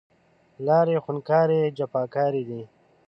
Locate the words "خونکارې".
1.05-1.61